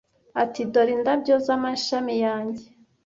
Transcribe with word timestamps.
ati 0.43 0.61
dore 0.71 0.91
indabyo 0.97 1.35
z'amashami 1.45 2.15
yanjye 2.25 2.65